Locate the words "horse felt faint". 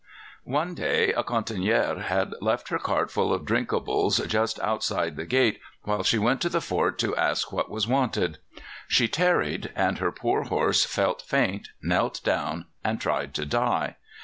10.45-11.67